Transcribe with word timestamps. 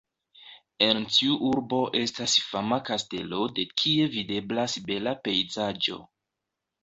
En 0.85 1.01
tiu 1.15 1.35
urbo 1.49 1.81
estas 1.99 2.33
fama 2.45 2.79
kastelo 2.87 3.41
de 3.59 3.65
kie 3.81 4.07
videblas 4.15 4.77
bela 4.89 5.13
pejzaĝo. 5.29 6.01